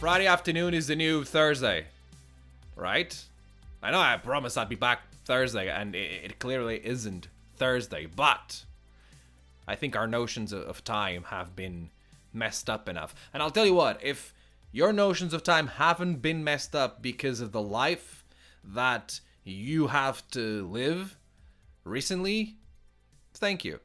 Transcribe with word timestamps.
Friday 0.00 0.26
afternoon 0.26 0.72
is 0.72 0.86
the 0.86 0.96
new 0.96 1.24
Thursday, 1.24 1.84
right? 2.74 3.22
I 3.82 3.90
know 3.90 4.00
I 4.00 4.16
promised 4.16 4.56
I'd 4.56 4.70
be 4.70 4.74
back 4.74 5.02
Thursday, 5.26 5.68
and 5.68 5.94
it, 5.94 6.38
clearly 6.38 6.80
isn't 6.82 7.28
Thursday, 7.56 8.06
but 8.06 8.64
I 9.68 9.74
think 9.74 9.96
our 9.96 10.06
notions 10.06 10.54
of, 10.54 10.62
of 10.62 10.82
time 10.84 11.24
have 11.24 11.54
been 11.54 11.90
messed 12.32 12.70
up 12.70 12.88
enough. 12.88 13.14
And 13.34 13.42
I'll 13.42 13.50
tell 13.50 13.66
you 13.66 13.74
what, 13.74 14.02
if 14.02 14.32
your 14.72 14.90
notions 14.90 15.34
of 15.34 15.42
time 15.42 15.66
haven't 15.66 16.22
been 16.22 16.42
messed 16.42 16.74
up 16.74 17.02
because 17.02 17.42
of 17.42 17.52
the 17.52 17.60
life 17.60 18.24
that 18.64 19.20
you 19.44 19.88
have 19.88 20.26
to 20.30 20.66
live 20.66 21.18
recently, 21.84 22.56
thank 23.34 23.66
you. 23.66 23.80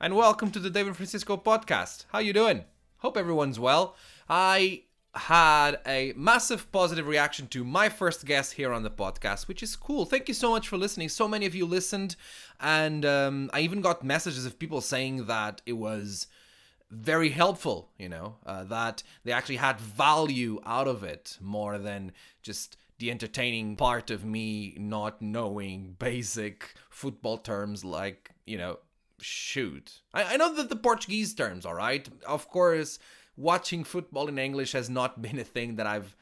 And 0.00 0.16
welcome 0.16 0.50
to 0.52 0.58
the 0.58 0.70
David 0.70 0.96
Francisco 0.96 1.36
podcast. 1.36 2.06
How 2.10 2.20
you 2.20 2.32
doing? 2.32 2.64
Hope 3.00 3.18
everyone's 3.18 3.60
well. 3.60 3.96
I 4.30 4.84
had 5.14 5.78
a 5.86 6.14
massive 6.16 6.70
positive 6.72 7.06
reaction 7.06 7.46
to 7.48 7.64
my 7.64 7.88
first 7.88 8.24
guest 8.24 8.54
here 8.54 8.72
on 8.72 8.82
the 8.82 8.90
podcast, 8.90 9.46
which 9.46 9.62
is 9.62 9.76
cool. 9.76 10.06
Thank 10.06 10.26
you 10.26 10.34
so 10.34 10.50
much 10.50 10.68
for 10.68 10.78
listening. 10.78 11.10
So 11.10 11.28
many 11.28 11.44
of 11.44 11.54
you 11.54 11.66
listened, 11.66 12.16
and 12.60 13.04
um, 13.04 13.50
I 13.52 13.60
even 13.60 13.82
got 13.82 14.02
messages 14.02 14.46
of 14.46 14.58
people 14.58 14.80
saying 14.80 15.26
that 15.26 15.60
it 15.66 15.74
was 15.74 16.28
very 16.90 17.30
helpful, 17.30 17.90
you 17.98 18.08
know, 18.08 18.36
uh, 18.46 18.64
that 18.64 19.02
they 19.24 19.32
actually 19.32 19.56
had 19.56 19.80
value 19.80 20.60
out 20.64 20.88
of 20.88 21.02
it 21.02 21.36
more 21.40 21.78
than 21.78 22.12
just 22.42 22.76
the 22.98 23.10
entertaining 23.10 23.76
part 23.76 24.10
of 24.10 24.24
me 24.24 24.74
not 24.78 25.20
knowing 25.20 25.96
basic 25.98 26.74
football 26.88 27.36
terms 27.36 27.84
like, 27.84 28.30
you 28.46 28.56
know, 28.56 28.78
shoot. 29.20 30.00
I, 30.14 30.34
I 30.34 30.36
know 30.36 30.54
that 30.54 30.68
the 30.68 30.76
Portuguese 30.76 31.34
terms, 31.34 31.66
all 31.66 31.74
right? 31.74 32.08
Of 32.26 32.48
course 32.48 32.98
watching 33.36 33.84
football 33.84 34.28
in 34.28 34.38
English 34.38 34.72
has 34.72 34.90
not 34.90 35.22
been 35.22 35.38
a 35.38 35.44
thing 35.44 35.76
that 35.76 35.86
I've 35.86 36.16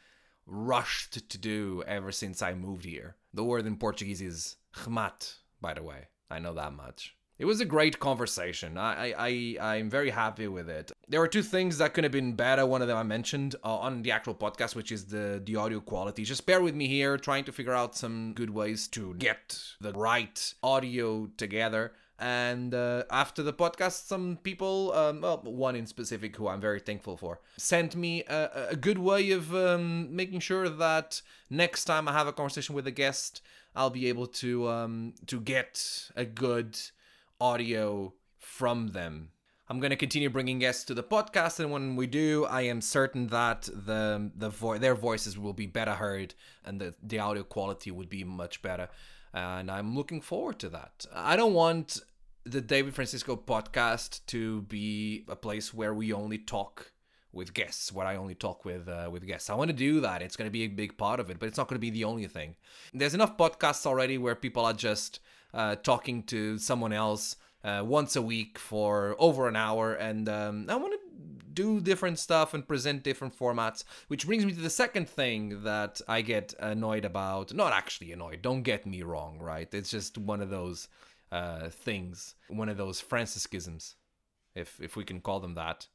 rushed 0.46 1.28
to 1.28 1.38
do 1.38 1.82
ever 1.86 2.12
since 2.12 2.42
I 2.42 2.54
moved 2.54 2.84
here. 2.84 3.16
The 3.32 3.44
word 3.44 3.66
in 3.66 3.76
Portuguese 3.76 4.20
is 4.20 4.56
remate, 4.74 5.36
by 5.60 5.74
the 5.74 5.82
way. 5.82 6.08
I 6.30 6.38
know 6.38 6.54
that 6.54 6.72
much. 6.72 7.16
It 7.40 7.46
was 7.46 7.60
a 7.60 7.64
great 7.64 7.98
conversation. 7.98 8.76
I, 8.76 9.14
I, 9.16 9.56
I, 9.58 9.76
am 9.76 9.88
very 9.88 10.10
happy 10.10 10.46
with 10.46 10.68
it. 10.68 10.92
There 11.08 11.20
were 11.20 11.26
two 11.26 11.42
things 11.42 11.78
that 11.78 11.94
could 11.94 12.04
have 12.04 12.12
been 12.12 12.34
better. 12.34 12.66
One 12.66 12.82
of 12.82 12.88
them 12.88 12.98
I 12.98 13.02
mentioned 13.02 13.56
uh, 13.64 13.78
on 13.78 14.02
the 14.02 14.10
actual 14.10 14.34
podcast, 14.34 14.74
which 14.74 14.92
is 14.92 15.06
the, 15.06 15.40
the 15.42 15.56
audio 15.56 15.80
quality. 15.80 16.22
Just 16.24 16.44
bear 16.44 16.60
with 16.60 16.74
me 16.74 16.86
here, 16.86 17.16
trying 17.16 17.44
to 17.44 17.52
figure 17.52 17.72
out 17.72 17.96
some 17.96 18.34
good 18.34 18.50
ways 18.50 18.88
to 18.88 19.14
get 19.14 19.58
the 19.80 19.92
right 19.94 20.52
audio 20.62 21.30
together. 21.38 21.94
And 22.20 22.74
uh, 22.74 23.04
after 23.10 23.42
the 23.42 23.54
podcast, 23.54 24.06
some 24.06 24.38
people, 24.42 24.92
um, 24.92 25.22
well, 25.22 25.40
one 25.42 25.74
in 25.74 25.86
specific 25.86 26.36
who 26.36 26.48
I'm 26.48 26.60
very 26.60 26.78
thankful 26.78 27.16
for, 27.16 27.40
sent 27.56 27.96
me 27.96 28.24
a, 28.24 28.68
a 28.72 28.76
good 28.76 28.98
way 28.98 29.30
of 29.30 29.54
um, 29.54 30.14
making 30.14 30.40
sure 30.40 30.68
that 30.68 31.22
next 31.48 31.86
time 31.86 32.06
I 32.08 32.12
have 32.12 32.26
a 32.26 32.32
conversation 32.34 32.74
with 32.74 32.86
a 32.86 32.90
guest, 32.90 33.40
I'll 33.74 33.88
be 33.88 34.06
able 34.10 34.26
to 34.26 34.68
um, 34.68 35.14
to 35.28 35.40
get 35.40 36.10
a 36.14 36.26
good 36.26 36.78
audio 37.40 38.12
from 38.38 38.88
them. 38.88 39.30
I'm 39.70 39.80
going 39.80 39.90
to 39.90 39.96
continue 39.96 40.28
bringing 40.28 40.58
guests 40.58 40.84
to 40.84 40.94
the 40.94 41.02
podcast, 41.02 41.58
and 41.58 41.70
when 41.70 41.96
we 41.96 42.06
do, 42.06 42.44
I 42.44 42.62
am 42.62 42.82
certain 42.82 43.28
that 43.28 43.62
the 43.62 44.30
the 44.36 44.50
vo- 44.50 44.76
their 44.76 44.94
voices 44.94 45.38
will 45.38 45.54
be 45.54 45.66
better 45.66 45.94
heard, 45.94 46.34
and 46.66 46.78
the 46.82 46.94
the 47.02 47.18
audio 47.18 47.44
quality 47.44 47.90
would 47.90 48.10
be 48.10 48.24
much 48.24 48.60
better 48.60 48.90
and 49.32 49.70
I'm 49.70 49.94
looking 49.94 50.20
forward 50.20 50.58
to 50.60 50.68
that. 50.70 51.06
I 51.14 51.36
don't 51.36 51.54
want 51.54 52.00
the 52.44 52.60
David 52.60 52.94
Francisco 52.94 53.36
podcast 53.36 54.20
to 54.26 54.62
be 54.62 55.24
a 55.28 55.36
place 55.36 55.74
where 55.74 55.92
we 55.92 56.12
only 56.12 56.38
talk 56.38 56.92
with 57.32 57.54
guests, 57.54 57.92
where 57.92 58.06
I 58.06 58.16
only 58.16 58.34
talk 58.34 58.64
with 58.64 58.88
uh, 58.88 59.08
with 59.10 59.26
guests. 59.26 59.50
I 59.50 59.54
want 59.54 59.68
to 59.68 59.76
do 59.76 60.00
that. 60.00 60.22
It's 60.22 60.36
going 60.36 60.48
to 60.48 60.52
be 60.52 60.62
a 60.62 60.68
big 60.68 60.96
part 60.96 61.20
of 61.20 61.30
it, 61.30 61.38
but 61.38 61.46
it's 61.46 61.58
not 61.58 61.68
going 61.68 61.76
to 61.76 61.80
be 61.80 61.90
the 61.90 62.04
only 62.04 62.26
thing. 62.26 62.56
There's 62.92 63.14
enough 63.14 63.36
podcasts 63.36 63.86
already 63.86 64.18
where 64.18 64.34
people 64.34 64.64
are 64.64 64.72
just 64.72 65.20
uh, 65.54 65.76
talking 65.76 66.22
to 66.24 66.58
someone 66.58 66.92
else 66.92 67.36
uh, 67.62 67.82
once 67.84 68.16
a 68.16 68.22
week 68.22 68.58
for 68.58 69.14
over 69.18 69.46
an 69.46 69.56
hour, 69.56 69.94
and 69.94 70.28
um, 70.28 70.66
I 70.68 70.76
want 70.76 70.94
to 70.94 71.00
do 71.52 71.80
different 71.80 72.18
stuff 72.18 72.54
and 72.54 72.66
present 72.66 73.02
different 73.02 73.38
formats. 73.38 73.84
Which 74.08 74.26
brings 74.26 74.46
me 74.46 74.52
to 74.52 74.60
the 74.60 74.70
second 74.70 75.08
thing 75.08 75.62
that 75.64 76.00
I 76.08 76.22
get 76.22 76.54
annoyed 76.58 77.04
about. 77.04 77.52
Not 77.54 77.72
actually 77.72 78.12
annoyed. 78.12 78.42
Don't 78.42 78.62
get 78.62 78.86
me 78.86 79.02
wrong, 79.02 79.38
right? 79.38 79.72
It's 79.72 79.90
just 79.90 80.16
one 80.16 80.40
of 80.40 80.50
those 80.50 80.88
uh, 81.32 81.68
things, 81.68 82.34
one 82.48 82.68
of 82.68 82.76
those 82.76 83.00
Franciscisms, 83.00 83.94
if 84.54 84.80
if 84.80 84.96
we 84.96 85.04
can 85.04 85.20
call 85.20 85.40
them 85.40 85.54
that. 85.54 85.86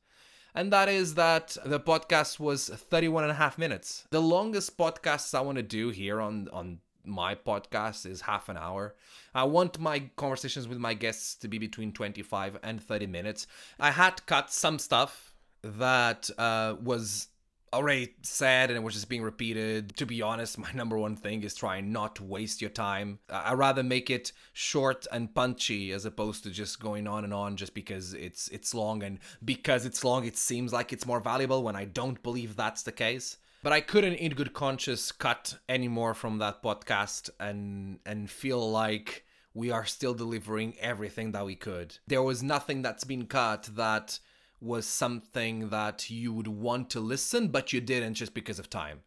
And 0.54 0.72
that 0.72 0.88
is 0.88 1.16
that 1.16 1.58
the 1.66 1.82
podcast 1.82 2.40
was 2.40 2.70
31 2.70 3.24
and 3.24 3.32
a 3.32 3.36
half 3.36 3.58
minutes. 3.58 4.08
The 4.12 4.22
longest 4.22 4.78
podcasts 4.78 5.36
I 5.36 5.42
want 5.42 5.58
to 5.58 5.64
do 5.64 5.90
here 5.90 6.22
on 6.22 6.48
on 6.54 6.80
my 7.06 7.36
podcast 7.36 8.06
is 8.06 8.22
half 8.22 8.50
an 8.50 8.58
hour. 8.58 8.96
I 9.34 9.44
want 9.44 9.80
my 9.80 10.10
conversations 10.16 10.68
with 10.68 10.78
my 10.78 10.94
guests 10.94 11.36
to 11.36 11.48
be 11.48 11.58
between 11.58 11.92
25 11.92 12.58
and 12.64 12.82
30 12.82 13.08
minutes. 13.08 13.48
I 13.80 13.92
had 13.92 14.26
cut 14.26 14.52
some 14.52 14.80
stuff 14.80 15.34
that 15.62 16.30
uh, 16.38 16.76
was 16.82 17.28
already 17.76 18.16
said 18.22 18.70
and 18.70 18.78
it 18.78 18.84
was 18.84 18.94
just 18.94 19.10
being 19.10 19.22
repeated. 19.22 19.96
To 19.98 20.06
be 20.06 20.22
honest, 20.22 20.58
my 20.58 20.72
number 20.74 20.98
one 20.98 21.16
thing 21.16 21.44
is 21.44 21.54
trying 21.54 21.92
not 21.92 22.16
to 22.18 22.24
waste 22.24 22.62
your 22.62 22.70
time. 22.70 23.20
I 23.30 23.54
rather 23.54 23.84
make 23.84 24.10
it 24.10 24.32
short 24.54 25.06
and 25.12 25.34
punchy 25.34 25.92
as 25.92 26.06
opposed 26.06 26.44
to 26.44 26.50
just 26.50 26.80
going 26.80 27.08
on 27.08 27.24
and 27.24 27.34
on 27.34 27.58
just 27.58 27.74
because 27.74 28.14
it's 28.14 28.48
it's 28.50 28.74
long 28.74 29.04
and 29.04 29.20
because 29.44 29.86
it's 29.86 30.04
long 30.04 30.26
it 30.26 30.38
seems 30.38 30.74
like 30.74 30.92
it's 30.92 31.06
more 31.06 31.20
valuable 31.20 31.64
when 31.64 31.76
I 31.76 31.86
don't 31.86 32.22
believe 32.24 32.56
that's 32.56 32.84
the 32.84 32.92
case. 32.92 33.38
But 33.62 33.74
I 33.74 33.82
couldn't 33.82 34.16
in 34.16 34.34
good 34.34 34.54
conscience 34.54 35.12
cut 35.12 35.58
any 35.68 35.88
more 35.88 36.14
from 36.14 36.38
that 36.40 36.62
podcast 36.62 37.30
and 37.40 38.00
and 38.06 38.30
feel 38.30 38.72
like 38.72 39.26
we 39.56 39.72
are 39.72 39.86
still 39.86 40.14
delivering 40.14 40.76
everything 40.80 41.32
that 41.32 41.46
we 41.46 41.56
could. 41.56 41.98
There 42.08 42.22
was 42.22 42.44
nothing 42.44 42.82
that's 42.82 43.06
been 43.06 43.26
cut 43.26 43.70
that 43.76 44.20
was 44.66 44.86
something 44.86 45.70
that 45.70 46.10
you 46.10 46.34
would 46.34 46.48
want 46.48 46.90
to 46.90 47.00
listen, 47.00 47.50
but 47.50 47.72
you 47.72 47.80
didn't 47.80 48.16
just 48.16 48.34
because 48.34 48.60
of 48.60 48.70
time, 48.70 49.02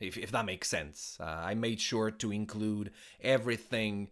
if, 0.00 0.18
if 0.18 0.32
that 0.32 0.44
makes 0.44 0.68
sense. 0.68 1.16
Uh, 1.20 1.24
I 1.24 1.54
made 1.54 1.80
sure 1.80 2.10
to 2.10 2.32
include 2.32 2.90
everything 3.22 4.10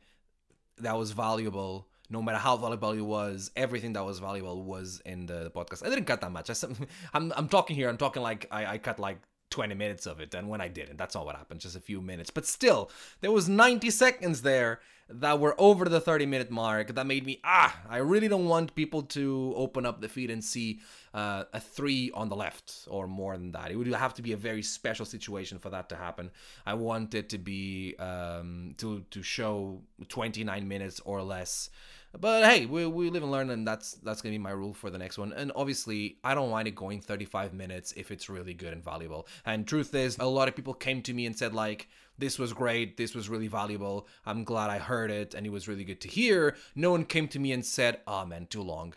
that 0.78 0.96
was 0.96 1.10
valuable. 1.10 1.88
No 2.08 2.22
matter 2.22 2.38
how 2.38 2.56
valuable 2.56 2.92
it 2.92 3.00
was, 3.00 3.50
everything 3.56 3.94
that 3.94 4.04
was 4.04 4.18
valuable 4.18 4.62
was 4.62 5.02
in 5.04 5.26
the, 5.26 5.50
podcast. 5.54 5.84
I 5.84 5.88
didn't 5.88 6.04
cut 6.04 6.20
that 6.20 6.30
much. 6.30 6.50
I, 6.50 6.54
I'm, 7.14 7.32
I'm 7.36 7.48
talking 7.48 7.74
here. 7.74 7.88
I'm 7.88 7.96
talking 7.96 8.22
like 8.22 8.46
I, 8.50 8.66
I 8.66 8.78
cut 8.78 8.98
like 8.98 9.18
20 9.52 9.74
minutes 9.74 10.06
of 10.06 10.20
it 10.20 10.34
and 10.34 10.48
when 10.48 10.60
i 10.60 10.68
didn't. 10.68 10.96
That's 10.96 11.14
not 11.14 11.26
what 11.26 11.36
happened 11.36 11.60
just 11.60 11.76
a 11.76 11.80
few 11.80 12.00
minutes. 12.00 12.30
But 12.30 12.46
still 12.46 12.90
there 13.20 13.30
was 13.30 13.48
90 13.48 13.90
seconds 13.90 14.42
there 14.42 14.80
that 15.08 15.38
were 15.38 15.54
over 15.58 15.84
the 15.84 16.00
30 16.00 16.26
minute 16.26 16.50
mark 16.50 16.94
that 16.94 17.06
made 17.06 17.26
me 17.26 17.38
ah 17.44 17.76
i 17.90 17.98
really 17.98 18.28
don't 18.28 18.46
want 18.46 18.74
people 18.74 19.02
to 19.02 19.52
open 19.56 19.84
up 19.84 20.00
the 20.00 20.08
feed 20.08 20.30
and 20.30 20.42
see 20.42 20.80
uh, 21.14 21.44
a 21.52 21.60
three 21.60 22.10
on 22.14 22.28
the 22.28 22.36
left 22.36 22.86
or 22.88 23.06
more 23.06 23.36
than 23.36 23.52
that. 23.52 23.70
It 23.70 23.76
would 23.76 23.86
have 23.88 24.14
to 24.14 24.22
be 24.22 24.32
a 24.32 24.36
very 24.36 24.62
special 24.62 25.04
situation 25.04 25.58
for 25.58 25.70
that 25.70 25.88
to 25.90 25.96
happen. 25.96 26.30
I 26.64 26.74
want 26.74 27.14
it 27.14 27.28
to 27.30 27.38
be 27.38 27.94
um, 27.98 28.74
to 28.78 29.04
to 29.10 29.22
show 29.22 29.82
29 30.08 30.66
minutes 30.66 31.00
or 31.04 31.22
less 31.22 31.70
but 32.18 32.44
hey, 32.44 32.66
we, 32.66 32.86
we 32.86 33.10
live 33.10 33.22
and 33.22 33.32
learn, 33.32 33.50
and 33.50 33.66
that's 33.66 33.94
that's 33.94 34.20
gonna 34.20 34.34
be 34.34 34.38
my 34.38 34.50
rule 34.50 34.74
for 34.74 34.90
the 34.90 34.98
next 34.98 35.18
one. 35.18 35.32
And 35.32 35.50
obviously, 35.56 36.18
I 36.22 36.34
don't 36.34 36.50
mind 36.50 36.68
it 36.68 36.74
going 36.74 37.00
35 37.00 37.54
minutes 37.54 37.92
if 37.96 38.10
it's 38.10 38.28
really 38.28 38.54
good 38.54 38.72
and 38.72 38.84
valuable. 38.84 39.26
And 39.46 39.66
truth 39.66 39.94
is, 39.94 40.18
a 40.18 40.26
lot 40.26 40.48
of 40.48 40.56
people 40.56 40.74
came 40.74 41.02
to 41.02 41.14
me 41.14 41.26
and 41.26 41.36
said 41.36 41.54
like, 41.54 41.88
"This 42.18 42.38
was 42.38 42.52
great. 42.52 42.96
This 42.96 43.14
was 43.14 43.28
really 43.28 43.48
valuable. 43.48 44.06
I'm 44.26 44.44
glad 44.44 44.70
I 44.70 44.78
heard 44.78 45.10
it, 45.10 45.34
and 45.34 45.46
it 45.46 45.50
was 45.50 45.68
really 45.68 45.84
good 45.84 46.00
to 46.02 46.08
hear." 46.08 46.56
No 46.74 46.90
one 46.90 47.04
came 47.04 47.28
to 47.28 47.38
me 47.38 47.52
and 47.52 47.64
said, 47.64 48.00
"Oh 48.06 48.26
man, 48.26 48.46
too 48.46 48.62
long," 48.62 48.94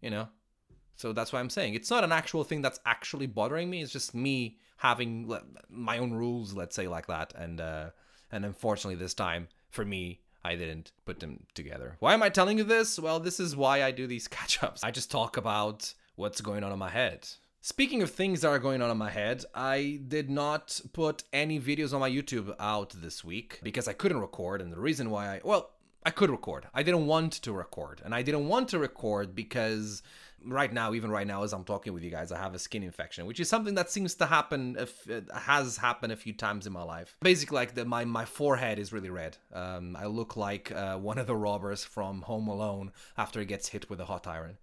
you 0.00 0.10
know. 0.10 0.28
So 0.96 1.12
that's 1.12 1.32
why 1.32 1.40
I'm 1.40 1.50
saying 1.50 1.74
it's 1.74 1.90
not 1.90 2.04
an 2.04 2.12
actual 2.12 2.44
thing 2.44 2.62
that's 2.62 2.78
actually 2.84 3.26
bothering 3.26 3.70
me. 3.70 3.82
It's 3.82 3.92
just 3.92 4.14
me 4.14 4.58
having 4.76 5.34
my 5.68 5.98
own 5.98 6.12
rules, 6.12 6.54
let's 6.54 6.76
say 6.76 6.88
like 6.88 7.06
that. 7.06 7.32
And 7.34 7.60
uh, 7.60 7.90
and 8.30 8.44
unfortunately, 8.44 8.96
this 8.96 9.14
time 9.14 9.48
for 9.70 9.84
me, 9.84 10.20
I 10.44 10.56
didn't 10.56 10.92
put 11.04 11.20
them 11.20 11.46
together. 11.54 11.96
Why 11.98 12.14
am 12.14 12.22
I 12.22 12.28
telling 12.28 12.58
you 12.58 12.64
this? 12.64 12.98
Well, 12.98 13.20
this 13.20 13.40
is 13.40 13.56
why 13.56 13.82
I 13.82 13.90
do 13.90 14.06
these 14.06 14.28
catch 14.38 14.62
ups. 14.62 14.82
I 14.82 14.90
just 14.90 15.10
talk 15.10 15.36
about 15.36 15.94
what's 16.16 16.40
going 16.40 16.64
on 16.64 16.72
in 16.72 16.78
my 16.78 16.90
head. 16.90 17.28
Speaking 17.62 18.00
of 18.00 18.10
things 18.10 18.40
that 18.40 18.48
are 18.48 18.58
going 18.58 18.80
on 18.80 18.90
in 18.90 18.96
my 18.96 19.10
head, 19.10 19.44
I 19.54 20.00
did 20.08 20.30
not 20.30 20.80
put 20.94 21.24
any 21.30 21.60
videos 21.60 21.92
on 21.92 22.00
my 22.00 22.10
YouTube 22.10 22.54
out 22.58 22.94
this 22.96 23.22
week 23.22 23.60
because 23.62 23.86
I 23.86 23.92
couldn't 23.92 24.20
record. 24.20 24.62
And 24.62 24.72
the 24.72 24.80
reason 24.80 25.10
why 25.10 25.26
I, 25.28 25.40
well, 25.44 25.70
I 26.04 26.10
could 26.10 26.30
record. 26.30 26.66
I 26.72 26.82
didn't 26.82 27.06
want 27.06 27.32
to 27.34 27.52
record. 27.52 28.00
And 28.04 28.14
I 28.14 28.22
didn't 28.22 28.48
want 28.48 28.68
to 28.68 28.78
record 28.78 29.34
because 29.34 30.02
right 30.44 30.72
now, 30.72 30.94
even 30.94 31.10
right 31.10 31.26
now, 31.26 31.42
as 31.42 31.52
I'm 31.52 31.64
talking 31.64 31.92
with 31.92 32.02
you 32.02 32.10
guys, 32.10 32.32
I 32.32 32.38
have 32.38 32.54
a 32.54 32.58
skin 32.58 32.82
infection, 32.82 33.26
which 33.26 33.40
is 33.40 33.48
something 33.48 33.74
that 33.74 33.90
seems 33.90 34.14
to 34.16 34.26
happen, 34.26 34.76
if 34.78 35.06
it 35.08 35.28
has 35.34 35.76
happened 35.76 36.12
a 36.12 36.16
few 36.16 36.32
times 36.32 36.66
in 36.66 36.72
my 36.72 36.82
life. 36.82 37.16
Basically, 37.20 37.56
like 37.56 37.74
the, 37.74 37.84
my 37.84 38.04
my 38.04 38.24
forehead 38.24 38.78
is 38.78 38.92
really 38.92 39.10
red. 39.10 39.36
Um, 39.52 39.96
I 39.96 40.06
look 40.06 40.36
like 40.36 40.72
uh, 40.72 40.96
one 40.96 41.18
of 41.18 41.26
the 41.26 41.36
robbers 41.36 41.84
from 41.84 42.22
Home 42.22 42.48
Alone 42.48 42.92
after 43.18 43.40
he 43.40 43.46
gets 43.46 43.68
hit 43.68 43.90
with 43.90 44.00
a 44.00 44.06
hot 44.06 44.26
iron. 44.26 44.56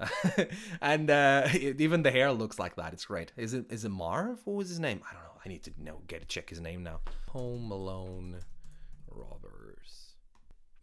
and 0.80 1.10
uh, 1.10 1.46
even 1.54 2.02
the 2.02 2.10
hair 2.10 2.32
looks 2.32 2.58
like 2.58 2.76
that. 2.76 2.92
It's 2.92 3.04
great. 3.04 3.32
Is 3.36 3.54
it 3.54 3.70
is 3.70 3.84
it 3.84 3.90
Marv? 3.90 4.40
What 4.44 4.56
was 4.56 4.68
his 4.68 4.80
name? 4.80 5.02
I 5.08 5.14
don't 5.14 5.22
know. 5.22 5.40
I 5.44 5.48
need 5.48 5.62
to 5.64 5.72
know. 5.78 6.00
Get 6.06 6.28
check 6.28 6.50
his 6.50 6.60
name 6.60 6.82
now. 6.82 7.00
Home 7.28 7.70
Alone 7.70 8.38
Robbers. 9.10 9.49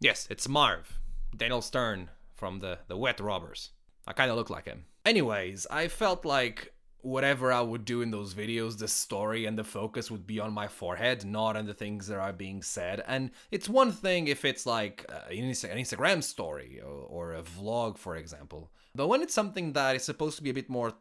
Yes, 0.00 0.28
it's 0.30 0.48
Marv. 0.48 1.00
Daniel 1.36 1.60
Stern 1.60 2.10
from 2.32 2.60
the 2.60 2.78
the 2.86 2.96
Wet 2.96 3.18
Robbers. 3.18 3.70
I 4.06 4.12
kind 4.12 4.30
of 4.30 4.36
look 4.36 4.48
like 4.48 4.66
him. 4.66 4.84
Anyways, 5.04 5.66
I 5.70 5.88
felt 5.88 6.24
like 6.24 6.72
whatever 7.00 7.52
I 7.52 7.62
would 7.62 7.84
do 7.84 8.00
in 8.00 8.12
those 8.12 8.32
videos, 8.32 8.78
the 8.78 8.86
story 8.86 9.44
and 9.44 9.58
the 9.58 9.64
focus 9.64 10.08
would 10.08 10.26
be 10.26 10.38
on 10.38 10.52
my 10.52 10.68
forehead, 10.68 11.24
not 11.24 11.56
on 11.56 11.66
the 11.66 11.74
things 11.74 12.06
that 12.06 12.18
are 12.18 12.32
being 12.32 12.62
said. 12.62 13.02
And 13.08 13.30
it's 13.50 13.68
one 13.68 13.90
thing 13.90 14.28
if 14.28 14.44
it's 14.44 14.66
like 14.66 15.04
uh, 15.08 15.30
an 15.30 15.50
Instagram 15.50 16.22
story 16.22 16.80
or, 16.80 17.34
a 17.34 17.42
vlog, 17.42 17.98
for 17.98 18.16
example. 18.16 18.70
But 18.94 19.08
when 19.08 19.22
it's 19.22 19.34
something 19.34 19.72
that 19.72 19.96
is 19.96 20.04
supposed 20.04 20.36
to 20.38 20.42
be 20.42 20.50
a 20.50 20.54
bit 20.54 20.68
more, 20.68 20.92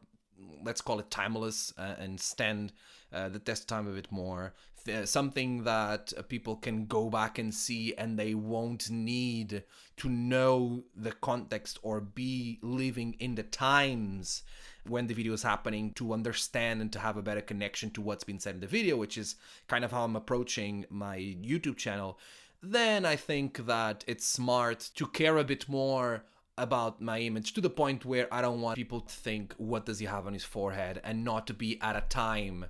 let's 0.64 0.82
call 0.82 1.00
it 1.00 1.10
timeless 1.10 1.74
uh, 1.78 1.96
and 2.00 2.20
stand 2.20 2.74
uh, 3.14 3.30
the 3.30 3.40
test 3.40 3.68
time 3.68 3.88
a 3.88 3.92
bit 3.92 4.12
more, 4.12 4.54
th- 4.86 5.08
something 5.08 5.64
that 5.64 6.14
uh, 6.18 6.22
people 6.24 6.56
can 6.56 6.86
go 6.86 7.10
back 7.10 7.38
and 7.38 7.54
see 7.54 7.94
and 7.96 8.18
they 8.18 8.34
won't 8.34 8.90
need 8.90 9.64
to 9.98 10.10
know 10.10 10.84
the 10.96 11.12
context 11.12 11.80
or 11.82 12.02
be 12.02 12.60
living 12.62 13.16
in 13.20 13.36
the 13.36 13.44
times 13.44 14.44
when 14.88 15.08
the 15.08 15.14
video 15.14 15.34
is 15.34 15.44
happening 15.44 15.92
to 15.94 16.14
understand 16.14 16.82
and 16.82 16.92
to 16.94 17.00
have 17.00 17.18
a 17.18 17.22
better 17.22 17.42
connection 17.42 17.90
to 17.92 18.02
what's 18.02 18.24
been 18.24 18.40
said 18.40 18.56
in 18.56 18.62
the 18.62 18.68
video, 18.68 18.96
which 18.96 19.18
is 19.18 19.36
kind 19.68 19.84
of 19.84 19.92
how 19.92 20.04
I'm 20.04 20.16
approaching 20.16 20.86
my 20.90 21.18
YouTube 21.18 21.78
channel, 21.78 22.18
then 22.62 23.06
I 23.06 23.16
think 23.16 23.66
that 23.68 24.04
it's 24.08 24.26
smart 24.26 24.90
to 24.96 25.08
care 25.08 25.38
a 25.38 25.44
bit 25.44 25.68
more 25.70 26.24
about 26.58 27.00
my 27.02 27.20
image 27.20 27.54
to 27.54 27.62
the 27.62 27.70
point 27.70 28.04
where 28.04 28.34
I 28.34 28.42
don't 28.42 28.62
want 28.62 28.78
people 28.78 29.02
to 29.02 29.14
think, 29.14 29.54
what 29.58 29.86
does 29.86 30.00
he 30.00 30.06
have 30.08 30.26
on 30.26 30.34
his 30.34 30.44
forehead? 30.44 31.00
And 31.04 31.24
not 31.24 31.46
to 31.48 31.54
be 31.54 31.80
at 31.82 31.96
a 31.96 32.02
time 32.10 32.66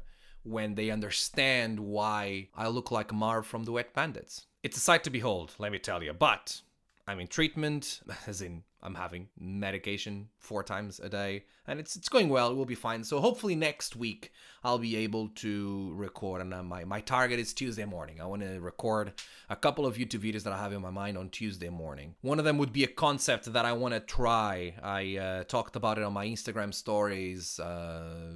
when 0.47 0.75
they 0.75 0.89
understand 0.89 1.79
why 1.79 2.47
I 2.55 2.67
look 2.67 2.91
like 2.91 3.13
Marv 3.13 3.45
from 3.45 3.63
the 3.65 3.71
Wet 3.71 3.93
Bandits. 3.93 4.45
It's 4.63 4.77
a 4.77 4.81
sight 4.81 5.03
to 5.03 5.09
behold, 5.09 5.55
let 5.59 5.71
me 5.71 5.79
tell 5.79 6.01
you. 6.01 6.13
But 6.13 6.61
I'm 7.07 7.19
in 7.19 7.27
treatment, 7.27 8.01
as 8.27 8.41
in 8.41 8.63
I'm 8.83 8.95
having 8.95 9.27
medication 9.39 10.29
four 10.37 10.63
times 10.63 10.99
a 10.99 11.09
day, 11.09 11.45
and 11.65 11.79
it's 11.79 11.95
it's 11.95 12.09
going 12.09 12.29
well. 12.29 12.51
It 12.51 12.55
will 12.55 12.65
be 12.65 12.75
fine. 12.75 13.03
So 13.03 13.19
hopefully 13.19 13.55
next 13.55 13.95
week 13.95 14.31
I'll 14.63 14.77
be 14.77 14.95
able 14.97 15.29
to 15.29 15.93
record. 15.95 16.41
And 16.41 16.53
uh, 16.53 16.63
my 16.63 16.83
my 16.85 17.01
target 17.01 17.39
is 17.39 17.53
Tuesday 17.53 17.85
morning. 17.85 18.21
I 18.21 18.25
want 18.25 18.43
to 18.43 18.59
record 18.59 19.13
a 19.49 19.55
couple 19.55 19.85
of 19.85 19.97
YouTube 19.97 20.21
videos 20.21 20.43
that 20.43 20.53
I 20.53 20.57
have 20.57 20.73
in 20.73 20.81
my 20.81 20.91
mind 20.91 21.17
on 21.17 21.29
Tuesday 21.29 21.69
morning. 21.69 22.15
One 22.21 22.39
of 22.39 22.45
them 22.45 22.57
would 22.59 22.71
be 22.71 22.83
a 22.83 22.87
concept 22.87 23.51
that 23.51 23.65
I 23.65 23.73
want 23.73 23.93
to 23.93 23.99
try. 23.99 24.75
I 24.83 25.17
uh, 25.17 25.43
talked 25.43 25.75
about 25.75 25.97
it 25.97 26.03
on 26.03 26.13
my 26.13 26.27
Instagram 26.27 26.73
stories. 26.73 27.59
Uh, 27.59 28.33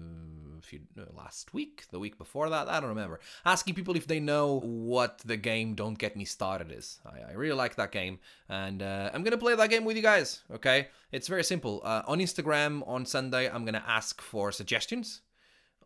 few 0.62 0.82
uh, 0.98 1.04
last 1.16 1.54
week, 1.54 1.86
the 1.92 2.00
week 2.00 2.18
before 2.18 2.50
that, 2.50 2.68
I 2.68 2.80
don't 2.80 2.90
remember. 2.90 3.20
Asking 3.46 3.76
people 3.76 3.96
if 3.96 4.08
they 4.08 4.20
know 4.20 4.60
what 4.62 5.20
the 5.26 5.38
game 5.38 5.76
Don't 5.76 5.98
Get 5.98 6.16
Me 6.16 6.26
Started 6.26 6.72
is. 6.72 7.00
I, 7.06 7.32
I 7.32 7.34
really 7.34 7.56
like 7.56 7.76
that 7.76 7.92
game, 7.92 8.20
and 8.50 8.82
uh, 8.82 9.12
I'm 9.14 9.24
gonna 9.24 9.38
play 9.38 9.56
that 9.56 9.70
game 9.70 9.86
with 9.86 9.96
you 9.96 10.02
guys. 10.02 10.42
Okay, 10.54 10.88
it's 11.12 11.28
very 11.28 11.44
simple. 11.44 11.82
Uh, 11.84 12.04
on 12.08 12.20
Instagram 12.20 12.88
on 12.88 13.06
Sunday, 13.06 13.50
I'm 13.50 13.66
gonna 13.66 13.84
ask 13.88 14.22
for 14.22 14.52
suggestions 14.52 15.22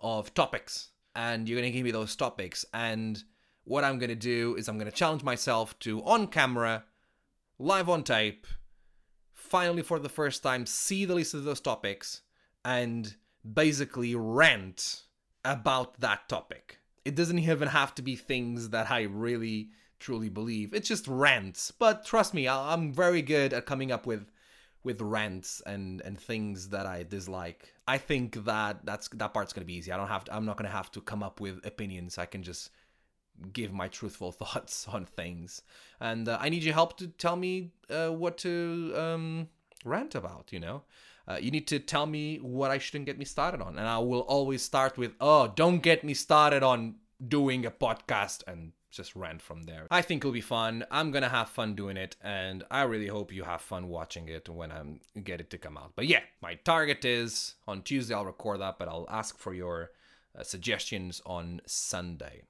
of 0.02 0.34
topics, 0.34 0.90
and 1.16 1.48
you're 1.48 1.60
gonna 1.60 1.72
give 1.72 1.84
me 1.84 1.92
those 1.92 2.16
topics. 2.16 2.66
And 2.74 3.24
what 3.64 3.84
I'm 3.84 4.00
gonna 4.00 4.16
do 4.16 4.56
is 4.58 4.68
I'm 4.68 4.78
gonna 4.78 4.92
challenge 4.92 5.24
myself 5.24 5.78
to 5.80 6.04
on 6.04 6.28
camera, 6.28 6.84
live 7.58 7.90
on 7.90 8.04
tape, 8.04 8.46
finally 9.34 9.84
for 9.84 10.00
the 10.00 10.10
first 10.10 10.42
time 10.42 10.66
see 10.66 11.06
the 11.06 11.14
list 11.14 11.34
of 11.34 11.44
those 11.44 11.62
topics 11.62 12.22
and 12.66 13.16
basically 13.54 14.16
rant 14.16 15.04
about 15.44 16.00
that 16.00 16.28
topic. 16.28 16.80
It 17.04 17.16
doesn't 17.16 17.40
even 17.40 17.68
have 17.68 17.94
to 17.96 18.02
be 18.02 18.16
things 18.16 18.70
that 18.70 18.90
I 18.90 19.04
really 19.04 19.70
truly 20.00 20.30
believe. 20.30 20.74
It's 20.74 20.88
just 20.88 21.08
rants. 21.08 21.72
But 21.72 22.06
trust 22.06 22.34
me, 22.34 22.48
I'm 22.48 22.94
very 22.94 23.22
good 23.22 23.54
at 23.54 23.66
coming 23.66 23.92
up 23.92 24.06
with 24.06 24.32
with 24.84 25.02
rants 25.02 25.62
and 25.66 26.02
and 26.02 26.18
things 26.20 26.70
that 26.70 26.86
I 26.86 27.04
dislike. 27.04 27.74
I 27.88 27.98
think 27.98 28.46
that 28.46 28.86
that's 28.86 29.08
that 29.10 29.34
part's 29.34 29.54
gonna 29.54 29.66
be 29.66 29.76
easy. 29.76 29.92
I 29.92 29.98
don't 29.98 30.08
have 30.08 30.26
to. 30.26 30.36
I'm 30.36 30.46
not 30.46 30.58
gonna 30.58 30.70
have 30.70 30.92
to 30.92 31.02
come 31.02 31.24
up 31.24 31.40
with 31.40 31.66
opinions. 31.66 32.18
I 32.18 32.26
can 32.26 32.44
just 32.44 32.70
give 33.52 33.74
my 33.74 33.88
truthful 33.88 34.32
thoughts 34.42 34.88
on 34.88 35.06
things. 35.06 35.62
And 36.00 36.30
uh, 36.30 36.38
I 36.40 36.50
need 36.50 36.64
your 36.64 36.74
help 36.74 36.98
to 36.98 37.08
tell 37.08 37.36
me 37.36 37.72
uh, 37.90 38.10
what 38.10 38.38
to 38.40 38.94
um, 38.96 39.50
rant 39.84 40.16
about. 40.16 40.50
You 40.52 40.60
know, 40.60 40.84
uh, 41.28 41.38
you 41.40 41.52
need 41.52 41.68
to 41.68 41.80
tell 41.80 42.06
me 42.06 42.38
what 42.38 42.72
I 42.72 42.78
shouldn't 42.78 43.06
get 43.06 43.18
me 43.18 43.26
started 43.26 43.62
on. 43.62 43.78
And 43.78 43.88
I 43.88 43.98
will 44.00 44.22
always 44.22 44.62
start 44.62 44.98
with, 44.98 45.14
oh, 45.20 45.52
don't 45.56 45.80
get 45.80 46.04
me 46.04 46.14
started 46.14 46.64
on 46.64 46.96
doing 47.26 47.66
a 47.66 47.72
podcast 47.72 48.44
and 48.48 48.74
just 48.92 49.16
rant 49.16 49.42
from 49.42 49.64
there. 49.64 49.88
I 49.92 50.02
think 50.02 50.22
it'll 50.22 50.32
be 50.32 50.42
fun. 50.42 50.86
I'm 50.90 51.12
gonna 51.12 51.30
have 51.30 51.50
fun 51.50 51.76
doing 51.76 51.98
it, 51.98 52.16
and 52.22 52.64
I 52.72 52.84
really 52.84 53.08
hope 53.08 53.34
you 53.34 53.44
have 53.44 53.62
fun 53.62 53.90
watching 53.90 54.30
it 54.30 54.48
when 54.48 54.72
I 54.72 55.20
get 55.20 55.42
it 55.42 55.50
to 55.50 55.58
come 55.58 55.78
out. 55.78 55.92
But 55.96 56.08
yeah, 56.08 56.22
my 56.42 56.56
target 56.56 57.04
is 57.04 57.56
on 57.68 57.82
Tuesday. 57.82 58.16
I'll 58.16 58.26
record 58.26 58.62
that, 58.62 58.80
but 58.80 58.88
I'll 58.88 59.08
ask 59.10 59.38
for 59.38 59.54
your 59.54 59.92
uh, 60.38 60.44
suggestions 60.44 61.22
on 61.26 61.62
Sunday. 61.66 62.44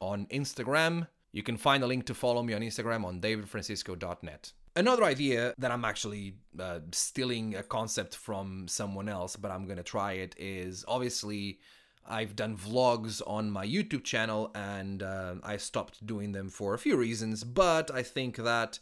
On 0.00 0.26
Instagram, 0.26 1.08
you 1.32 1.42
can 1.42 1.56
find 1.56 1.82
a 1.82 1.86
link 1.86 2.06
to 2.06 2.14
follow 2.14 2.42
me 2.42 2.54
on 2.54 2.62
Instagram 2.62 3.04
on 3.04 3.20
davidfrancisco.net. 3.20 4.52
Another 4.76 5.04
idea 5.04 5.52
that 5.58 5.70
I'm 5.72 5.84
actually 5.84 6.36
uh, 6.58 6.80
stealing 6.92 7.56
a 7.56 7.62
concept 7.62 8.14
from 8.14 8.68
someone 8.68 9.08
else, 9.08 9.34
but 9.36 9.50
I'm 9.50 9.66
gonna 9.66 9.82
try 9.82 10.12
it 10.12 10.34
is 10.38 10.84
obviously 10.86 11.58
I've 12.06 12.36
done 12.36 12.56
vlogs 12.56 13.20
on 13.26 13.50
my 13.50 13.66
YouTube 13.66 14.04
channel 14.04 14.50
and 14.54 15.02
uh, 15.02 15.34
I 15.42 15.56
stopped 15.56 16.04
doing 16.06 16.32
them 16.32 16.48
for 16.48 16.74
a 16.74 16.78
few 16.78 16.96
reasons, 16.96 17.44
but 17.44 17.90
I 17.90 18.02
think 18.02 18.36
that 18.36 18.78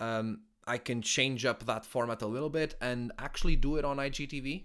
um, 0.00 0.42
I 0.66 0.78
can 0.78 1.00
change 1.00 1.44
up 1.44 1.64
that 1.66 1.84
format 1.84 2.22
a 2.22 2.26
little 2.26 2.50
bit 2.50 2.74
and 2.80 3.12
actually 3.18 3.56
do 3.56 3.76
it 3.76 3.84
on 3.84 3.98
IGTV. 3.98 4.64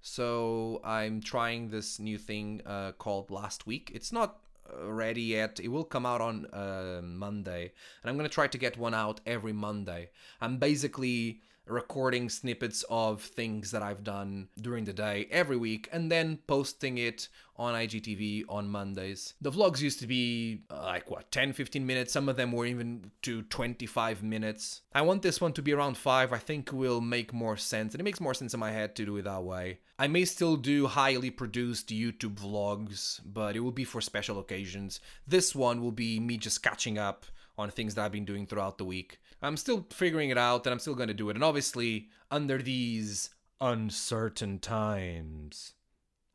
So 0.00 0.80
I'm 0.84 1.20
trying 1.20 1.68
this 1.68 1.98
new 1.98 2.18
thing 2.18 2.62
uh, 2.64 2.92
called 2.92 3.30
Last 3.30 3.66
Week. 3.66 3.90
It's 3.94 4.12
not 4.12 4.40
ready 4.82 5.22
yet. 5.22 5.60
It 5.60 5.68
will 5.68 5.84
come 5.84 6.06
out 6.06 6.20
on 6.20 6.46
uh, 6.46 7.00
Monday, 7.02 7.72
and 8.02 8.10
I'm 8.10 8.16
gonna 8.16 8.28
try 8.28 8.46
to 8.46 8.58
get 8.58 8.76
one 8.76 8.94
out 8.94 9.20
every 9.26 9.52
Monday. 9.52 10.10
I'm 10.40 10.58
basically 10.58 11.40
recording 11.66 12.28
snippets 12.28 12.84
of 12.88 13.22
things 13.22 13.70
that 13.72 13.82
I've 13.82 14.04
done 14.04 14.48
during 14.60 14.84
the 14.84 14.92
day 14.92 15.26
every 15.30 15.56
week 15.56 15.88
and 15.92 16.10
then 16.10 16.38
posting 16.46 16.98
it 16.98 17.28
on 17.56 17.74
IGTV 17.74 18.44
on 18.48 18.68
Mondays. 18.68 19.34
The 19.40 19.50
vlogs 19.50 19.80
used 19.80 20.00
to 20.00 20.06
be 20.06 20.62
uh, 20.70 20.82
like 20.82 21.10
what 21.10 21.30
10 21.30 21.52
15 21.52 21.84
minutes, 21.84 22.12
some 22.12 22.28
of 22.28 22.36
them 22.36 22.52
were 22.52 22.66
even 22.66 23.10
to 23.22 23.42
25 23.42 24.22
minutes. 24.22 24.82
I 24.94 25.02
want 25.02 25.22
this 25.22 25.40
one 25.40 25.52
to 25.54 25.62
be 25.62 25.72
around 25.72 25.96
5. 25.96 26.32
I 26.32 26.38
think 26.38 26.70
will 26.72 27.00
make 27.00 27.32
more 27.32 27.56
sense 27.56 27.94
and 27.94 28.00
it 28.00 28.04
makes 28.04 28.20
more 28.20 28.34
sense 28.34 28.54
in 28.54 28.60
my 28.60 28.72
head 28.72 28.94
to 28.96 29.06
do 29.06 29.16
it 29.16 29.22
that 29.22 29.42
way. 29.42 29.78
I 29.98 30.08
may 30.08 30.26
still 30.26 30.56
do 30.56 30.86
highly 30.86 31.30
produced 31.30 31.88
YouTube 31.88 32.34
vlogs, 32.34 33.20
but 33.24 33.56
it 33.56 33.60
will 33.60 33.72
be 33.72 33.84
for 33.84 34.02
special 34.02 34.38
occasions. 34.38 35.00
This 35.26 35.54
one 35.54 35.80
will 35.80 35.92
be 35.92 36.20
me 36.20 36.36
just 36.36 36.62
catching 36.62 36.98
up 36.98 37.24
on 37.58 37.70
things 37.70 37.94
that 37.94 38.04
I've 38.04 38.12
been 38.12 38.24
doing 38.24 38.46
throughout 38.46 38.78
the 38.78 38.84
week. 38.84 39.18
I'm 39.42 39.56
still 39.56 39.86
figuring 39.90 40.30
it 40.30 40.38
out 40.38 40.66
and 40.66 40.72
I'm 40.72 40.78
still 40.78 40.94
going 40.94 41.08
to 41.08 41.14
do 41.14 41.30
it. 41.30 41.36
And 41.36 41.44
obviously, 41.44 42.08
under 42.30 42.58
these 42.58 43.30
uncertain 43.60 44.58
times, 44.58 45.74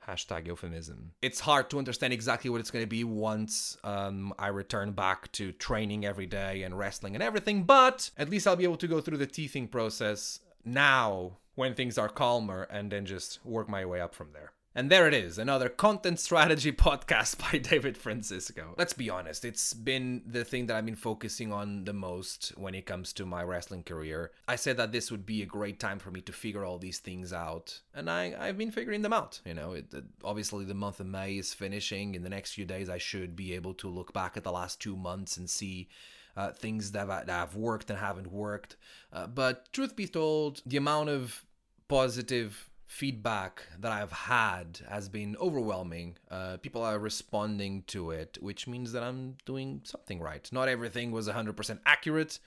hashtag 0.08 0.48
euphemism, 0.48 1.12
it's 1.22 1.40
hard 1.40 1.70
to 1.70 1.78
understand 1.78 2.14
exactly 2.14 2.50
what 2.50 2.60
it's 2.60 2.72
going 2.72 2.84
to 2.84 2.90
be 2.90 3.04
once 3.04 3.78
um, 3.84 4.34
I 4.40 4.48
return 4.48 4.92
back 4.92 5.32
to 5.34 5.52
training 5.52 6.06
every 6.06 6.26
day 6.26 6.64
and 6.64 6.78
wrestling 6.78 7.16
and 7.16 7.24
everything. 7.24 7.64
But 7.64 8.10
at 8.18 8.30
least 8.30 8.48
I'll 8.48 8.56
be 8.56 8.64
able 8.64 8.78
to 8.78 8.88
go 8.88 9.02
through 9.02 9.18
the 9.18 9.28
teething 9.28 9.68
process 9.68 10.40
now 10.66 11.38
when 11.56 11.74
things 11.74 11.98
are 11.98 12.10
calmer 12.10 12.64
and 12.64 12.92
then 12.92 13.06
just 13.06 13.44
work 13.46 13.70
my 13.70 13.86
way 13.86 14.00
up 14.00 14.16
from 14.16 14.30
there. 14.34 14.54
And 14.74 14.90
there 14.90 15.06
it 15.06 15.14
is, 15.14 15.38
another 15.38 15.68
content 15.68 16.18
strategy 16.18 16.72
podcast 16.72 17.38
by 17.52 17.58
David 17.58 17.98
Francisco. 17.98 18.74
Let's 18.78 18.94
be 18.94 19.10
honest, 19.10 19.44
it's 19.44 19.74
been 19.74 20.22
the 20.26 20.46
thing 20.46 20.68
that 20.68 20.78
I've 20.78 20.86
been 20.86 20.96
focusing 20.96 21.52
on 21.52 21.84
the 21.84 21.92
most 21.92 22.54
when 22.56 22.74
it 22.74 22.86
comes 22.86 23.12
to 23.14 23.26
my 23.26 23.44
wrestling 23.44 23.84
career. 23.84 24.32
I 24.48 24.56
said 24.56 24.78
that 24.78 24.94
this 24.94 25.12
would 25.12 25.26
be 25.26 25.42
a 25.42 25.46
great 25.46 25.78
time 25.78 26.00
for 26.00 26.10
me 26.10 26.22
to 26.22 26.32
figure 26.32 26.64
all 26.64 26.78
these 26.78 27.00
things 27.00 27.34
out, 27.34 27.82
and 27.94 28.10
I, 28.10 28.34
I've 28.40 28.58
been 28.58 28.72
figuring 28.72 29.02
them 29.02 29.12
out. 29.12 29.42
You 29.46 29.56
know, 29.56 29.74
it, 29.74 29.94
it, 29.94 30.06
obviously 30.24 30.64
the 30.64 30.74
month 30.74 31.02
of 31.02 31.08
May 31.08 31.38
is 31.38 31.54
finishing. 31.54 32.16
In 32.16 32.24
the 32.24 32.30
next 32.30 32.54
few 32.54 32.64
days, 32.64 32.90
I 32.90 32.98
should 32.98 33.36
be 33.36 33.54
able 33.54 33.74
to 33.74 33.90
look 33.90 34.14
back 34.14 34.38
at 34.38 34.46
the 34.46 34.54
last 34.54 34.80
two 34.80 34.96
months 34.96 35.36
and 35.36 35.50
see 35.50 35.90
uh, 36.38 36.52
things 36.52 36.94
that, 36.94 37.08
that 37.08 37.30
have 37.30 37.58
worked 37.58 37.90
and 37.90 38.00
haven't 38.00 38.32
worked. 38.32 38.78
Uh, 39.12 39.28
but 39.28 39.74
truth 39.74 39.98
be 39.98 40.08
told, 40.08 40.62
the 40.66 40.78
amount 40.78 41.10
of 41.10 41.44
positive 41.90 42.70
feedback 42.92 43.64
that 43.80 43.92
I've 43.92 44.12
had 44.12 44.82
has 44.90 45.08
been 45.08 45.38
overwhelming. 45.40 46.18
Uh, 46.30 46.58
people 46.58 46.84
are 46.84 47.00
responding 47.00 47.84
to 47.88 48.12
it, 48.12 48.38
which 48.42 48.68
means 48.68 48.92
that 48.92 49.02
I'm 49.02 49.38
doing 49.46 49.80
something 49.86 50.20
right. 50.20 50.48
Not 50.52 50.68
everything 50.68 51.12
was 51.12 51.30
100% 51.30 51.80
accurate. 51.86 52.40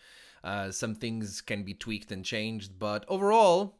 Uh, 0.45 0.71
some 0.71 0.95
things 0.95 1.41
can 1.41 1.63
be 1.63 1.73
tweaked 1.73 2.13
and 2.13 2.23
changed, 2.23 2.79
but 2.79 3.07
overall, 3.09 3.79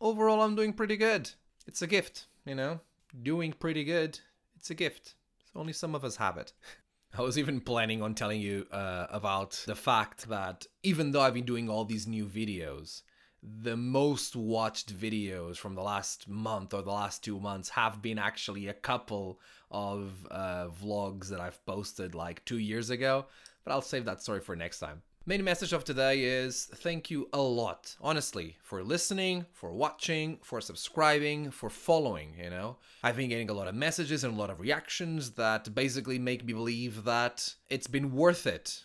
overall, 0.00 0.40
I'm 0.40 0.56
doing 0.56 0.72
pretty 0.72 0.96
good. 0.96 1.30
It's 1.66 1.82
a 1.82 1.86
gift, 1.86 2.26
you 2.46 2.54
know? 2.54 2.80
Doing 3.22 3.52
pretty 3.52 3.84
good. 3.84 4.18
It's 4.56 4.70
a 4.70 4.74
gift. 4.74 5.16
It's 5.42 5.50
Only 5.54 5.74
some 5.74 5.94
of 5.94 6.02
us 6.02 6.16
have 6.16 6.38
it. 6.38 6.54
I 7.18 7.20
was 7.20 7.38
even 7.38 7.60
planning 7.60 8.00
on 8.00 8.14
telling 8.14 8.40
you 8.40 8.66
uh, 8.72 9.06
about 9.10 9.62
the 9.66 9.74
fact 9.74 10.30
that 10.30 10.66
even 10.82 11.10
though 11.10 11.20
I've 11.20 11.34
been 11.34 11.44
doing 11.44 11.68
all 11.68 11.84
these 11.84 12.06
new 12.06 12.24
videos, 12.24 13.02
the 13.42 13.76
most 13.76 14.36
watched 14.36 14.96
videos 14.96 15.56
from 15.56 15.74
the 15.74 15.82
last 15.82 16.28
month 16.28 16.74
or 16.74 16.82
the 16.82 16.90
last 16.90 17.24
two 17.24 17.40
months 17.40 17.70
have 17.70 18.02
been 18.02 18.18
actually 18.18 18.68
a 18.68 18.74
couple 18.74 19.40
of 19.70 20.12
uh, 20.30 20.68
vlogs 20.82 21.28
that 21.28 21.40
I've 21.40 21.64
posted 21.64 22.14
like 22.14 22.44
two 22.44 22.58
years 22.58 22.90
ago. 22.90 23.26
But 23.64 23.72
I'll 23.72 23.82
save 23.82 24.04
that 24.06 24.22
story 24.22 24.40
for 24.40 24.56
next 24.56 24.78
time. 24.78 25.02
Main 25.26 25.44
message 25.44 25.74
of 25.74 25.84
today 25.84 26.24
is 26.24 26.64
thank 26.76 27.10
you 27.10 27.28
a 27.34 27.40
lot, 27.40 27.94
honestly, 28.00 28.56
for 28.62 28.82
listening, 28.82 29.44
for 29.52 29.70
watching, 29.70 30.38
for 30.42 30.62
subscribing, 30.62 31.50
for 31.50 31.68
following, 31.68 32.34
you 32.42 32.48
know. 32.48 32.78
I've 33.02 33.16
been 33.16 33.28
getting 33.28 33.50
a 33.50 33.52
lot 33.52 33.68
of 33.68 33.74
messages 33.74 34.24
and 34.24 34.34
a 34.34 34.36
lot 34.36 34.48
of 34.48 34.60
reactions 34.60 35.32
that 35.32 35.74
basically 35.74 36.18
make 36.18 36.44
me 36.44 36.54
believe 36.54 37.04
that 37.04 37.54
it's 37.68 37.86
been 37.86 38.12
worth 38.12 38.46
it 38.46 38.82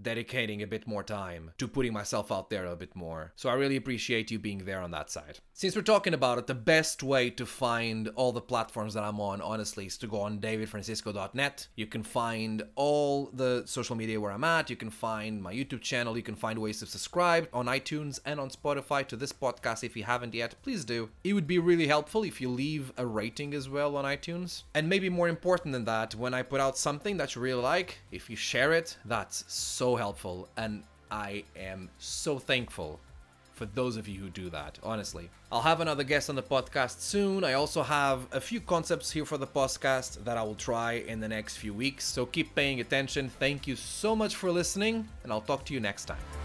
dedicating 0.00 0.62
a 0.62 0.66
bit 0.66 0.86
more 0.86 1.02
time 1.02 1.50
to 1.58 1.68
putting 1.68 1.92
myself 1.92 2.30
out 2.30 2.50
there 2.50 2.66
a 2.66 2.76
bit 2.76 2.94
more. 2.94 3.32
So 3.36 3.48
I 3.48 3.54
really 3.54 3.76
appreciate 3.76 4.30
you 4.30 4.38
being 4.38 4.64
there 4.64 4.80
on 4.80 4.90
that 4.92 5.10
side. 5.10 5.40
Since 5.58 5.74
we're 5.74 5.82
talking 5.82 6.14
about 6.14 6.38
it, 6.38 6.46
the 6.46 6.54
best 6.54 7.02
way 7.02 7.30
to 7.30 7.44
find 7.44 8.06
all 8.14 8.30
the 8.30 8.40
platforms 8.40 8.94
that 8.94 9.02
I'm 9.02 9.18
on, 9.18 9.40
honestly, 9.40 9.86
is 9.86 9.98
to 9.98 10.06
go 10.06 10.20
on 10.20 10.38
davidfrancisco.net. 10.38 11.66
You 11.74 11.86
can 11.86 12.04
find 12.04 12.62
all 12.76 13.32
the 13.32 13.64
social 13.66 13.96
media 13.96 14.20
where 14.20 14.30
I'm 14.30 14.44
at. 14.44 14.70
You 14.70 14.76
can 14.76 14.90
find 14.90 15.42
my 15.42 15.52
YouTube 15.52 15.80
channel. 15.80 16.16
You 16.16 16.22
can 16.22 16.36
find 16.36 16.60
ways 16.60 16.78
to 16.78 16.86
subscribe 16.86 17.48
on 17.52 17.66
iTunes 17.66 18.20
and 18.24 18.38
on 18.38 18.50
Spotify 18.50 19.04
to 19.08 19.16
this 19.16 19.32
podcast 19.32 19.82
if 19.82 19.96
you 19.96 20.04
haven't 20.04 20.32
yet. 20.32 20.54
Please 20.62 20.84
do. 20.84 21.10
It 21.24 21.32
would 21.32 21.48
be 21.48 21.58
really 21.58 21.88
helpful 21.88 22.22
if 22.22 22.40
you 22.40 22.48
leave 22.50 22.92
a 22.96 23.04
rating 23.04 23.52
as 23.52 23.68
well 23.68 23.96
on 23.96 24.04
iTunes. 24.04 24.62
And 24.76 24.88
maybe 24.88 25.08
more 25.08 25.28
important 25.28 25.72
than 25.72 25.86
that, 25.86 26.14
when 26.14 26.34
I 26.34 26.42
put 26.42 26.60
out 26.60 26.78
something 26.78 27.16
that 27.16 27.34
you 27.34 27.42
really 27.42 27.62
like, 27.62 27.98
if 28.12 28.30
you 28.30 28.36
share 28.36 28.74
it, 28.74 28.96
that's 29.06 29.42
so 29.48 29.96
helpful. 29.96 30.48
And 30.56 30.84
I 31.10 31.42
am 31.56 31.90
so 31.98 32.38
thankful 32.38 33.00
for 33.58 33.66
those 33.66 33.96
of 33.96 34.06
you 34.06 34.20
who 34.20 34.30
do 34.30 34.48
that, 34.50 34.78
honestly. 34.84 35.28
I'll 35.50 35.62
have 35.62 35.80
another 35.80 36.04
guest 36.04 36.30
on 36.30 36.36
the 36.36 36.42
podcast 36.42 37.00
soon. 37.00 37.42
I 37.42 37.54
also 37.54 37.82
have 37.82 38.26
a 38.30 38.40
few 38.40 38.60
concepts 38.60 39.10
here 39.10 39.24
for 39.24 39.36
the 39.36 39.48
podcast 39.48 40.24
that 40.24 40.36
I 40.38 40.44
will 40.44 40.54
try 40.54 40.92
in 40.92 41.18
the 41.18 41.28
next 41.28 41.56
few 41.56 41.74
weeks. 41.74 42.04
So 42.04 42.24
keep 42.24 42.54
paying 42.54 42.80
attention. 42.80 43.28
Thank 43.28 43.66
you 43.66 43.74
so 43.74 44.14
much 44.14 44.36
for 44.36 44.52
listening, 44.52 45.08
and 45.24 45.32
I'll 45.32 45.40
talk 45.40 45.64
to 45.66 45.74
you 45.74 45.80
next 45.80 46.04
time. 46.04 46.37